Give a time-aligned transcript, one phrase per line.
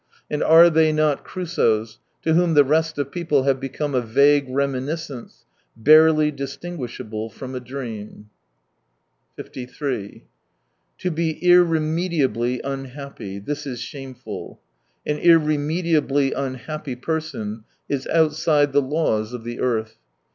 [0.31, 4.47] And are they not Crusoes, to whom the rest of people have become a vague
[4.49, 5.45] reminiscence,
[5.77, 8.27] barely dis tinguishable from a dream?,...^.„_..
[13.79, 14.59] shameful.
[15.05, 19.97] An irremediably unhappy person is outside the laws of the earth.